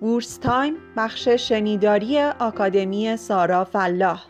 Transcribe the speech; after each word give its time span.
بورس 0.00 0.36
time 0.36 0.74
بخش 0.96 1.28
شنیداری 1.28 2.20
آکادمی 2.20 3.16
سارا 3.16 3.64
فلاح. 3.64 4.26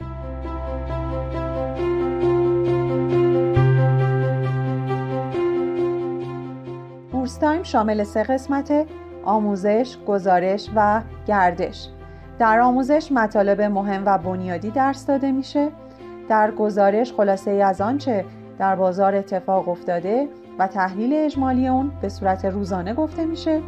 بورس 7.13 7.37
time 7.37 7.63
شامل 7.63 8.05
سه 8.05 8.23
قسمت 8.23 8.87
آموزش، 9.25 9.97
گزارش 10.07 10.71
و 10.77 11.03
گردش. 11.27 11.89
در 12.39 12.61
آموزش 12.61 13.13
مطالب 13.13 13.61
مهم 13.61 14.03
و 14.07 14.19
بنیادی 14.19 14.71
درس 14.71 15.07
داده 15.07 15.33
میشه. 15.33 15.69
در 16.29 16.51
گزارش 16.51 17.13
خلاصه 17.13 17.51
ای 17.51 17.63
از 17.63 17.81
آنچه 17.81 18.25
در 18.59 18.77
بازار 18.77 19.15
اتفاق 19.15 19.69
افتاده 19.69 20.29
و 20.59 20.67
تحلیل 20.67 21.13
اجمالی 21.15 21.69
اون 21.69 21.93
به 22.03 22.09
صورت 22.09 22.45
روزانه 22.45 22.95
گفته 22.95 23.25
میشه. 23.25 23.63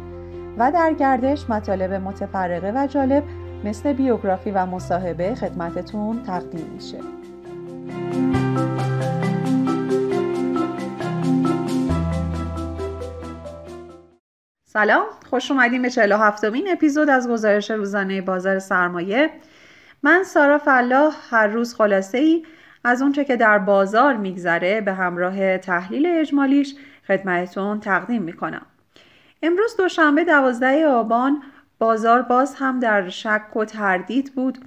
و 0.57 0.71
در 0.71 0.93
گردش 0.93 1.49
مطالب 1.49 1.93
متفرقه 1.93 2.71
و 2.75 2.87
جالب 2.87 3.23
مثل 3.63 3.93
بیوگرافی 3.93 4.51
و 4.51 4.65
مصاحبه 4.65 5.35
خدمتتون 5.35 6.23
تقدیم 6.23 6.65
میشه. 6.73 6.97
سلام 14.65 15.05
خوش 15.29 15.51
اومدین 15.51 15.81
به 15.81 15.89
47 15.89 16.45
مین 16.45 16.67
اپیزود 16.71 17.09
از 17.09 17.29
گزارش 17.29 17.71
روزانه 17.71 18.21
بازار 18.21 18.59
سرمایه. 18.59 19.29
من 20.03 20.23
سارا 20.23 20.57
فلاح 20.57 21.15
هر 21.29 21.47
روز 21.47 21.75
خلاصه 21.75 22.17
ای 22.17 22.45
از 22.83 23.01
اونچه 23.01 23.25
که 23.25 23.35
در 23.35 23.59
بازار 23.59 24.17
میگذره 24.17 24.81
به 24.81 24.93
همراه 24.93 25.57
تحلیل 25.57 26.05
اجمالیش 26.05 26.75
خدمتتون 27.07 27.79
تقدیم 27.79 28.21
می‌کنم. 28.21 28.65
امروز 29.45 29.77
دوشنبه 29.77 30.23
دوازده 30.23 30.85
آبان 30.85 31.43
بازار 31.79 32.21
باز 32.21 32.55
هم 32.55 32.79
در 32.79 33.09
شک 33.09 33.55
و 33.55 33.65
تردید 33.65 34.35
بود 34.35 34.57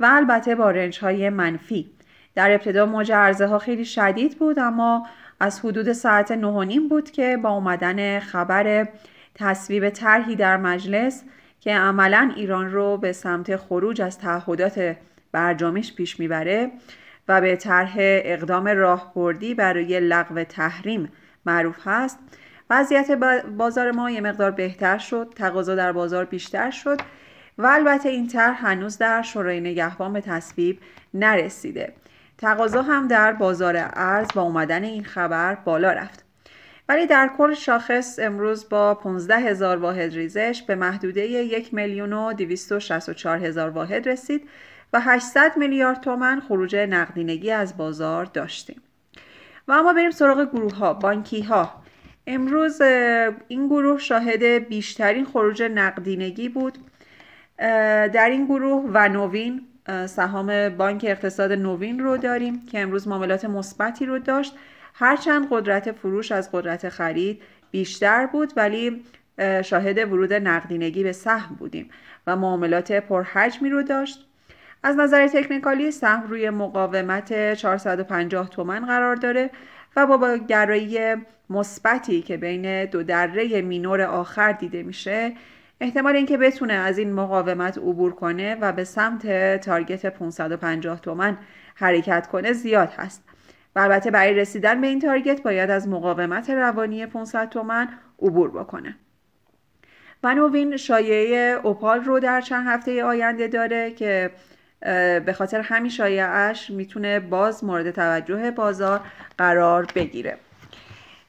و 0.00 0.08
البته 0.12 0.54
با 0.54 0.70
رنج 0.70 0.98
های 0.98 1.30
منفی. 1.30 1.90
در 2.34 2.50
ابتدا 2.50 2.86
موج 2.86 3.12
عرضه 3.12 3.46
ها 3.46 3.58
خیلی 3.58 3.84
شدید 3.84 4.38
بود 4.38 4.58
اما 4.58 5.06
از 5.40 5.60
حدود 5.60 5.92
ساعت 5.92 6.32
نه 6.32 6.80
بود 6.88 7.10
که 7.10 7.36
با 7.36 7.50
اومدن 7.50 8.18
خبر 8.18 8.88
تصویب 9.34 9.90
طرحی 9.90 10.36
در 10.36 10.56
مجلس 10.56 11.24
که 11.60 11.74
عملا 11.74 12.32
ایران 12.36 12.72
رو 12.72 12.96
به 12.96 13.12
سمت 13.12 13.56
خروج 13.56 14.02
از 14.02 14.18
تعهدات 14.18 14.96
برجامش 15.32 15.94
پیش 15.94 16.20
می‌بره 16.20 16.70
و 17.28 17.40
به 17.40 17.56
طرح 17.56 17.94
اقدام 17.98 18.68
راهبردی 18.68 19.54
برای 19.54 20.00
لغو 20.00 20.44
تحریم 20.44 21.12
معروف 21.46 21.76
هست 21.84 22.18
وضعیت 22.72 23.10
بازار 23.56 23.90
ما 23.90 24.10
یه 24.10 24.20
مقدار 24.20 24.50
بهتر 24.50 24.98
شد 24.98 25.32
تقاضا 25.36 25.74
در 25.74 25.92
بازار 25.92 26.24
بیشتر 26.24 26.70
شد 26.70 27.00
و 27.58 27.66
البته 27.66 28.08
این 28.08 28.28
طرح 28.28 28.66
هنوز 28.66 28.98
در 28.98 29.22
شورای 29.22 29.60
نگهبان 29.60 30.12
به 30.12 30.20
تصویب 30.20 30.78
نرسیده. 31.14 31.92
تقاضا 32.38 32.82
هم 32.82 33.08
در 33.08 33.32
بازار 33.32 33.76
ارز 33.76 34.26
با 34.34 34.42
اومدن 34.42 34.84
این 34.84 35.04
خبر 35.04 35.54
بالا 35.54 35.92
رفت. 35.92 36.24
ولی 36.88 37.06
در 37.06 37.30
کل 37.38 37.54
شاخص 37.54 38.18
امروز 38.22 38.68
با 38.68 38.94
15 38.94 39.36
هزار 39.36 39.76
واحد 39.76 40.14
ریزش 40.14 40.62
به 40.66 40.74
محدوده 40.74 41.26
1 41.26 41.74
میلیون 41.74 42.12
و 42.12 42.32
264 42.32 43.38
هزار 43.38 43.70
واحد 43.70 44.08
رسید 44.08 44.48
و 44.92 45.00
800 45.00 45.52
میلیارد 45.56 46.00
تومن 46.00 46.40
خروج 46.40 46.76
نقدینگی 46.76 47.50
از 47.50 47.76
بازار 47.76 48.24
داشتیم. 48.24 48.82
و 49.68 49.72
اما 49.72 49.92
بریم 49.92 50.10
سراغ 50.10 50.50
گروه 50.52 50.74
ها 50.74 50.94
بانکی 50.94 51.42
ها 51.42 51.81
امروز 52.26 52.80
این 53.48 53.66
گروه 53.66 53.98
شاهد 53.98 54.42
بیشترین 54.44 55.24
خروج 55.24 55.62
نقدینگی 55.62 56.48
بود. 56.48 56.78
در 58.12 58.28
این 58.30 58.44
گروه 58.44 58.90
و 58.92 59.08
نوین 59.08 59.60
سهام 60.06 60.68
بانک 60.68 61.04
اقتصاد 61.08 61.52
نوین 61.52 61.98
رو 61.98 62.16
داریم 62.16 62.66
که 62.66 62.80
امروز 62.80 63.08
معاملات 63.08 63.44
مثبتی 63.44 64.06
رو 64.06 64.18
داشت. 64.18 64.54
هرچند 64.94 65.46
قدرت 65.50 65.92
فروش 65.92 66.32
از 66.32 66.52
قدرت 66.52 66.88
خرید 66.88 67.42
بیشتر 67.70 68.26
بود 68.26 68.52
ولی 68.56 69.04
شاهد 69.64 69.98
ورود 69.98 70.32
نقدینگی 70.32 71.02
به 71.02 71.12
سهم 71.12 71.54
بودیم 71.54 71.90
و 72.26 72.36
معاملات 72.36 72.92
پرحجمی 72.92 73.70
رو 73.70 73.82
داشت. 73.82 74.26
از 74.82 74.96
نظر 74.96 75.28
تکنیکالی 75.28 75.90
سهم 75.90 76.26
روی 76.28 76.50
مقاومت 76.50 77.54
450 77.54 78.48
تومن 78.48 78.86
قرار 78.86 79.16
داره. 79.16 79.50
و 79.96 80.18
با 80.18 80.36
گرایی 80.36 81.16
مثبتی 81.50 82.22
که 82.22 82.36
بین 82.36 82.84
دو 82.84 83.02
دره 83.02 83.62
مینور 83.62 84.02
آخر 84.02 84.52
دیده 84.52 84.82
میشه 84.82 85.32
احتمال 85.80 86.16
اینکه 86.16 86.38
بتونه 86.38 86.72
از 86.72 86.98
این 86.98 87.12
مقاومت 87.12 87.78
عبور 87.78 88.12
کنه 88.14 88.54
و 88.54 88.72
به 88.72 88.84
سمت 88.84 89.56
تارگت 89.60 90.06
550 90.06 91.00
تومن 91.00 91.38
حرکت 91.74 92.26
کنه 92.26 92.52
زیاد 92.52 92.88
هست. 92.88 93.24
و 93.76 93.80
البته 93.80 94.10
برای 94.10 94.34
رسیدن 94.34 94.80
به 94.80 94.86
این 94.86 95.00
تارگت 95.00 95.42
باید 95.42 95.70
از 95.70 95.88
مقاومت 95.88 96.50
روانی 96.50 97.06
500 97.06 97.48
تومن 97.48 97.88
عبور 98.22 98.50
بکنه. 98.50 98.96
و 100.22 100.34
نوین 100.34 100.76
شایعه 100.76 101.60
اوپال 101.62 102.00
رو 102.00 102.20
در 102.20 102.40
چند 102.40 102.66
هفته 102.66 103.04
آینده 103.04 103.48
داره 103.48 103.90
که 103.90 104.30
به 105.26 105.34
خاطر 105.38 105.60
همین 105.60 105.90
شایعش 105.90 106.70
می‌تونه 106.70 107.20
باز 107.20 107.64
مورد 107.64 107.90
توجه 107.90 108.50
بازار 108.50 109.00
قرار 109.38 109.86
بگیره. 109.94 110.36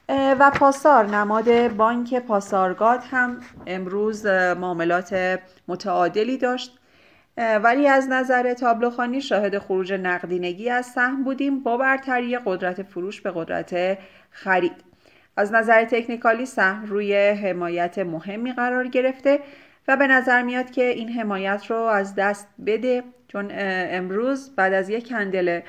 و 0.09 0.51
پاسار 0.51 1.05
نماد 1.05 1.67
بانک 1.67 2.19
پاسارگاد 2.19 3.03
هم 3.11 3.39
امروز 3.67 4.25
معاملات 4.25 5.39
متعادلی 5.67 6.37
داشت. 6.37 6.79
ولی 7.37 7.87
از 7.87 8.07
نظر 8.09 8.53
تابلوخانی 8.53 9.21
شاهد 9.21 9.57
خروج 9.57 9.93
نقدینگی 9.93 10.69
از 10.69 10.85
سهم 10.85 11.23
بودیم 11.23 11.63
با 11.63 11.77
برتری 11.77 12.37
قدرت 12.45 12.83
فروش 12.83 13.21
به 13.21 13.31
قدرت 13.35 13.97
خرید. 14.31 14.75
از 15.37 15.53
نظر 15.53 15.85
تکنیکالی 15.85 16.45
سهم 16.45 16.85
روی 16.85 17.15
حمایت 17.15 17.99
مهمی 17.99 18.53
قرار 18.53 18.87
گرفته 18.87 19.39
و 19.87 19.97
به 19.97 20.07
نظر 20.07 20.41
میاد 20.41 20.71
که 20.71 20.83
این 20.83 21.09
حمایت 21.09 21.65
رو 21.69 21.75
از 21.75 22.15
دست 22.15 22.47
بده. 22.65 23.03
چون 23.33 23.51
امروز 23.55 24.55
بعد 24.55 24.73
از 24.73 24.89
یک 24.89 25.09
کندل 25.09 25.59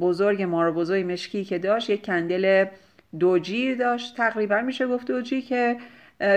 بزرگ 0.00 0.42
مار 0.42 0.72
بزرگ 0.72 1.12
مشکی 1.12 1.44
که 1.44 1.58
داشت 1.58 1.90
یک 1.90 2.06
کندل 2.06 2.64
دوجی 3.18 3.74
داشت. 3.74 4.16
تقریبا 4.16 4.60
میشه 4.60 4.86
گفت 4.86 5.06
دوجی 5.06 5.42
که 5.42 5.76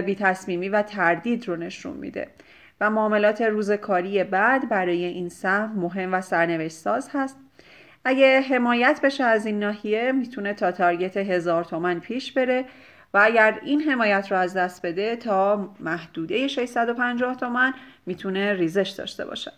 بی 0.05 0.15
تصمیمی 0.15 0.69
و 0.69 0.81
تردید 0.81 1.47
رو 1.47 1.55
نشون 1.55 1.97
میده. 1.97 2.27
و 2.81 2.89
معاملات 2.89 3.41
روزکاری 3.41 4.23
بعد 4.23 4.69
برای 4.69 5.05
این 5.05 5.29
سهم 5.29 5.71
مهم 5.79 6.13
و 6.13 6.21
سرنوشت 6.21 6.75
ساز 6.75 7.09
هست. 7.13 7.37
اگه 8.05 8.41
حمایت 8.41 8.99
بشه 9.03 9.23
از 9.23 9.45
این 9.45 9.59
ناحیه 9.59 10.11
می‌تونه 10.11 10.53
تا 10.53 10.71
تارگت 10.71 11.17
هزار 11.17 11.63
تومن 11.63 11.99
پیش 11.99 12.31
بره 12.31 12.65
و 13.13 13.19
اگر 13.23 13.59
این 13.63 13.81
حمایت 13.81 14.31
رو 14.31 14.37
از 14.37 14.53
دست 14.53 14.85
بده 14.85 15.15
تا 15.15 15.75
محدوده 15.79 16.47
650 16.47 17.35
تومن 17.35 17.73
می‌تونه 18.05 18.53
ریزش 18.53 18.89
داشته 18.89 19.25
باشه. 19.25 19.51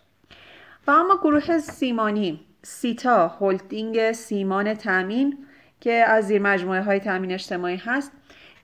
و 0.86 0.90
اما 0.90 1.16
گروه 1.16 1.58
سیمانی 1.58 2.40
سیتا 2.62 3.28
هولدینگ 3.28 4.12
سیمان 4.12 4.74
تامین 4.74 5.46
که 5.80 5.92
از 5.92 6.26
زیر 6.26 6.42
مجموعه 6.42 6.82
های 6.82 7.00
تامین 7.00 7.32
اجتماعی 7.32 7.76
هست 7.76 8.12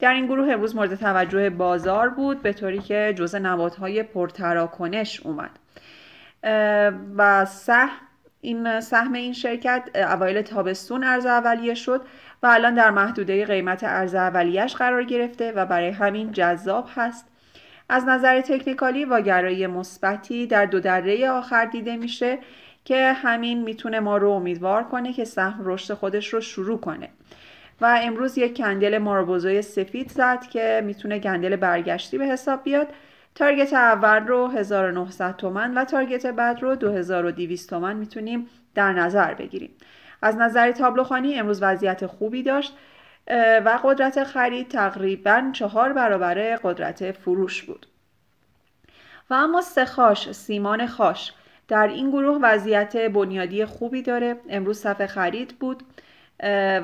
در 0.00 0.12
این 0.12 0.26
گروه 0.26 0.52
امروز 0.52 0.76
مورد 0.76 0.94
توجه 0.94 1.50
بازار 1.50 2.08
بود 2.08 2.42
به 2.42 2.52
طوری 2.52 2.78
که 2.78 3.14
جزء 3.18 3.38
نباتهای 3.38 4.02
پرتراکنش 4.02 5.20
اومد. 5.20 5.50
و 7.16 7.44
سهم 7.44 7.90
این 8.40 8.80
سهم 8.80 9.12
این 9.12 9.32
شرکت 9.32 9.88
اوایل 9.94 10.42
تابستون 10.42 11.04
ارز 11.04 11.26
اولیه 11.26 11.74
شد 11.74 12.00
و 12.42 12.46
الان 12.46 12.74
در 12.74 12.90
محدوده 12.90 13.44
قیمت 13.44 13.84
ارز 13.84 14.14
اولیش 14.14 14.76
قرار 14.76 15.04
گرفته 15.04 15.52
و 15.52 15.66
برای 15.66 15.90
همین 15.90 16.32
جذاب 16.32 16.88
هست. 16.94 17.26
از 17.92 18.08
نظر 18.08 18.40
تکنیکالی 18.40 19.04
واگرایی 19.04 19.66
مثبتی 19.66 20.46
در 20.46 20.66
دو 20.66 20.80
دره 20.80 21.30
آخر 21.30 21.64
دیده 21.64 21.96
میشه 21.96 22.38
که 22.84 23.12
همین 23.12 23.62
می‌تونه 23.62 24.00
ما 24.00 24.16
رو 24.16 24.30
امیدوار 24.30 24.84
کنه 24.84 25.12
که 25.12 25.24
سهم 25.24 25.60
رشد 25.64 25.94
خودش 25.94 26.34
رو 26.34 26.40
شروع 26.40 26.80
کنه. 26.80 27.08
و 27.80 27.98
امروز 28.02 28.38
یک 28.38 28.56
کندل 28.56 28.98
ماربوزوی 28.98 29.62
سفید 29.62 30.10
زد 30.10 30.46
که 30.46 30.82
می‌تونه 30.84 31.20
کندل 31.20 31.56
برگشتی 31.56 32.18
به 32.18 32.24
حساب 32.24 32.62
بیاد. 32.62 32.88
تارگت 33.34 33.72
اول 33.72 34.26
رو 34.26 34.46
1900 34.46 35.36
تومن 35.36 35.74
و 35.74 35.84
تارگت 35.84 36.26
بعد 36.26 36.62
رو 36.62 36.76
2200 36.76 37.70
تومن 37.70 37.96
می‌تونیم 37.96 38.46
در 38.74 38.92
نظر 38.92 39.34
بگیریم. 39.34 39.70
از 40.22 40.36
نظر 40.36 40.72
تابلوخانی 40.72 41.38
امروز 41.38 41.62
وضعیت 41.62 42.06
خوبی 42.06 42.42
داشت. 42.42 42.76
و 43.64 43.78
قدرت 43.84 44.24
خرید 44.24 44.68
تقریبا 44.68 45.50
چهار 45.52 45.92
برابر 45.92 46.56
قدرت 46.56 47.12
فروش 47.12 47.62
بود. 47.62 47.86
و 49.30 49.34
اما 49.34 49.60
سخاش 49.60 50.32
سیمان 50.32 50.86
خاش 50.86 51.32
در 51.68 51.88
این 51.88 52.10
گروه 52.10 52.38
وضعیت 52.42 52.96
بنیادی 52.96 53.64
خوبی 53.64 54.02
داره. 54.02 54.36
امروز 54.48 54.78
صفحه 54.78 55.06
خرید 55.06 55.58
بود 55.58 55.82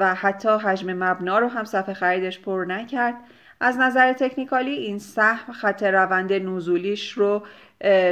و 0.00 0.14
حتی 0.14 0.48
حجم 0.48 0.92
مبنا 0.92 1.38
رو 1.38 1.48
هم 1.48 1.64
صفحه 1.64 1.94
خریدش 1.94 2.40
پر 2.40 2.64
نکرد. 2.68 3.14
از 3.60 3.78
نظر 3.78 4.12
تکنیکالی 4.12 4.70
این 4.70 4.98
سهم 4.98 5.52
خط 5.52 5.82
روند 5.82 6.32
نزولیش 6.32 7.12
رو 7.12 7.46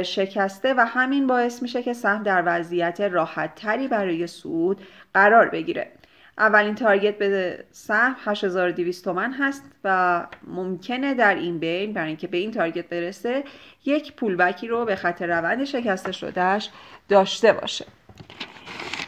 شکسته 0.03 0.73
و 0.73 0.85
همین 0.85 1.27
باعث 1.27 1.61
میشه 1.61 1.83
که 1.83 1.93
سهم 1.93 2.23
در 2.23 2.43
وضعیت 2.45 3.01
راحت 3.01 3.55
تری 3.55 3.87
برای 3.87 4.27
صعود 4.27 4.81
قرار 5.13 5.49
بگیره. 5.49 5.91
اولین 6.37 6.75
تارگت 6.75 7.17
به 7.17 7.59
سهم 7.71 8.15
8200 8.25 9.03
تومن 9.03 9.33
هست 9.33 9.63
و 9.83 10.27
ممکنه 10.47 11.13
در 11.13 11.35
این 11.35 11.59
بین 11.59 11.93
برای 11.93 12.07
اینکه 12.07 12.27
به 12.27 12.37
این 12.37 12.51
تارگت 12.51 12.89
برسه 12.89 13.43
یک 13.85 14.13
پولبکی 14.13 14.67
رو 14.67 14.85
به 14.85 14.95
خط 14.95 15.21
روند 15.21 15.63
شکسته 15.63 16.11
شدهش 16.11 16.69
داشته 17.09 17.53
باشه. 17.53 17.85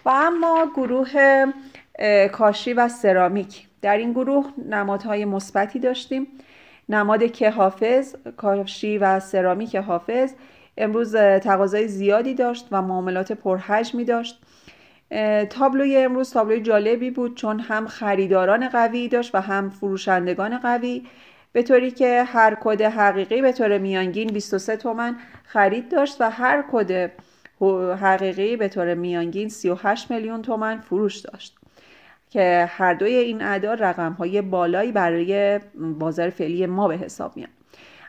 و 0.06 0.10
اما 0.10 0.72
گروه 0.76 1.46
کاشی 2.32 2.74
و 2.74 2.88
سرامیک. 2.88 3.68
در 3.82 3.98
این 3.98 4.12
گروه 4.12 4.46
نمادهای 4.70 5.26
مثبتی 5.26 5.80
داشتیم. 5.80 6.28
نماد 6.90 7.32
که 7.32 7.50
حافظ 7.50 8.16
کاشی 8.38 8.98
و 8.98 9.20
سرامیک 9.20 9.76
حافظ 9.76 10.34
امروز 10.78 11.16
تقاضای 11.16 11.88
زیادی 11.88 12.34
داشت 12.34 12.68
و 12.72 12.82
معاملات 12.82 13.32
پرحجمی 13.32 14.06
داشت. 14.06 14.42
تابلوی 15.50 15.98
امروز 15.98 16.33
تابلوی 16.33 16.62
جالبی 16.62 17.12
بود 17.12 17.36
چون 17.38 17.59
هم 17.59 17.88
خریداران 17.88 18.69
قوی 18.69 19.07
داشت 19.07 19.36
و 19.36 19.42
هم 19.42 19.69
فروشندگان 19.69 20.57
قوی. 20.57 21.06
به 21.51 21.63
طوری 21.63 21.92
که 21.92 22.24
هر 22.24 22.57
کد 22.62 22.81
حقیقی 22.81 23.42
به 23.42 23.51
طور 23.51 23.77
میانگین 23.77 24.27
23 24.27 24.77
تومن 24.77 25.15
خرید 25.44 25.92
داشت 25.92 26.21
و 26.21 26.30
هر 26.30 26.63
کد 26.71 27.12
حقیقی 28.01 28.56
به 28.56 28.68
طور 28.68 28.94
میانگین 28.94 29.50
38 29.50 30.12
میلیون 30.12 30.42
تومن 30.42 30.80
فروش 30.80 31.18
داشت. 31.18 31.57
که 32.30 32.69
هر 32.69 32.94
دوی 32.94 33.15
این 33.15 33.42
اعداد 33.42 33.83
رقم 33.83 34.12
های 34.12 34.42
بالایی 34.42 34.92
برای 34.92 35.59
بازار 36.00 36.30
فعلی 36.30 36.65
ما 36.65 36.88
به 36.88 36.98
حساب 36.98 37.38
میان 37.38 37.50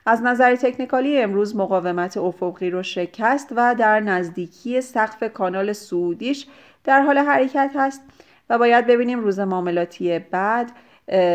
از 0.06 0.22
نظر 0.22 0.56
تکنیکالی 0.56 1.18
امروز 1.18 1.56
مقاومت 1.56 2.16
افقی 2.16 2.70
رو 2.70 2.82
شکست 2.82 3.52
و 3.56 3.74
در 3.78 4.00
نزدیکی 4.00 4.80
سقف 4.80 5.32
کانال 5.32 5.72
سعودیش 5.72 6.46
در 6.84 7.00
حال 7.00 7.19
حرکت 7.19 7.70
هست 7.75 8.02
و 8.50 8.58
باید 8.58 8.86
ببینیم 8.86 9.20
روز 9.20 9.38
معاملاتی 9.40 10.19
بعد 10.19 10.72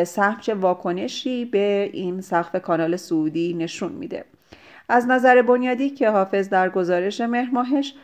سهم 0.06 0.40
چه 0.40 0.54
واکنشی 0.54 1.46
به 1.46 1.90
این 1.94 2.22
سقف 2.22 2.62
کانال 2.62 2.96
سعودی 2.96 3.54
نشون 3.54 3.92
میده. 3.92 4.26
از 4.90 5.08
نظر 5.08 5.42
بنیادی 5.42 5.90
که 5.90 6.10
حافظ 6.10 6.50
در 6.50 6.70
گزارش 6.70 7.22
مهر 7.22 7.50
ماهش 7.52 7.96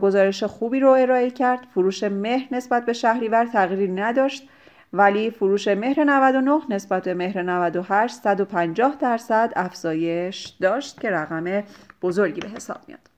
گزارش 0.00 0.44
خوبی 0.44 0.80
رو 0.80 0.88
ارائه 0.88 1.30
کرد. 1.30 1.66
فروش 1.74 2.04
مهر 2.04 2.48
نسبت 2.50 2.86
به 2.86 2.92
شهریور 2.92 3.46
تغییری 3.46 3.92
نداشت 3.92 4.48
ولی 4.92 5.30
فروش 5.30 5.68
مهر 5.68 6.04
99 6.04 6.60
نسبت 6.68 7.04
به 7.04 7.14
مهر 7.14 7.42
98 7.42 8.14
150 8.14 8.96
درصد 9.00 9.52
افزایش 9.56 10.46
داشت 10.46 11.00
که 11.00 11.10
رقم 11.10 11.62
بزرگی 12.02 12.40
به 12.40 12.48
حساب 12.48 12.78
میاد. 12.88 13.17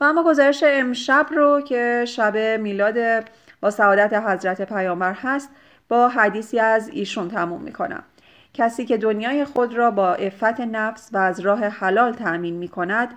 و 0.00 0.04
اما 0.04 0.24
گزارش 0.24 0.64
امشب 0.66 1.26
رو 1.30 1.60
که 1.60 2.04
شب 2.08 2.36
میلاد 2.36 3.24
با 3.60 3.70
سعادت 3.70 4.12
حضرت 4.12 4.62
پیامبر 4.62 5.12
هست 5.12 5.50
با 5.88 6.08
حدیثی 6.08 6.60
از 6.60 6.88
ایشون 6.88 7.28
تموم 7.28 7.60
می‌کنم. 7.60 8.02
کسی 8.54 8.84
که 8.84 8.96
دنیای 8.96 9.44
خود 9.44 9.74
را 9.74 9.90
با 9.90 10.14
عفت 10.14 10.60
نفس 10.60 11.10
و 11.12 11.18
از 11.18 11.40
راه 11.40 11.64
حلال 11.64 12.12
تأمین 12.12 12.54
می 12.54 12.68
کند 12.68 13.08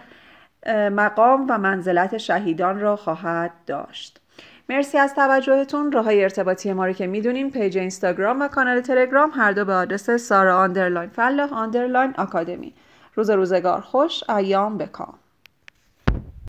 مقام 0.92 1.46
و 1.50 1.58
منزلت 1.58 2.18
شهیدان 2.18 2.80
را 2.80 2.96
خواهد 2.96 3.52
داشت. 3.68 4.22
مرسی 4.70 4.98
از 4.98 5.16
توجهتون. 5.16 5.92
راه 5.92 6.08
ارتباطی 6.10 6.74
ما 6.74 6.86
رو 6.86 6.94
که 6.94 7.08
می‌دونین 7.08 7.50
پیج 7.50 7.78
اینستاگرام 7.78 8.42
و 8.42 8.48
کانال 8.48 8.82
تلگرام 8.82 9.32
هر 9.36 9.52
دو 9.52 9.66
به 9.66 9.74
آدرس 9.74 10.10
سارا 10.10 10.58
underline 10.58 11.10
فلاح 11.10 11.54
underline 11.54 12.14
academy 12.18 12.74
روز 13.16 13.30
روزگار 13.30 13.82
خوش 13.82 14.30
ایام 14.30 14.78
بکام. 14.78 15.14